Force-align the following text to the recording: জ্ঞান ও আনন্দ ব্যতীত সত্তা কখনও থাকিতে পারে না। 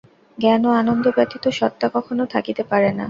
জ্ঞান 0.37 0.61
ও 0.65 0.79
আনন্দ 0.81 1.05
ব্যতীত 1.15 1.45
সত্তা 1.59 1.87
কখনও 1.95 2.25
থাকিতে 2.33 2.63
পারে 2.63 2.89
না। 2.89 2.99